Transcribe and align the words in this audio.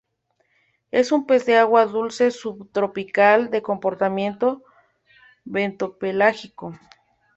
Es 0.89 1.11
un 1.11 1.27
pez 1.27 1.45
de 1.45 1.57
agua 1.57 1.85
dulce 1.85 2.31
subtropical, 2.31 3.51
de 3.51 3.61
comportamiento 3.61 4.63
bentopelágico. 5.43 6.73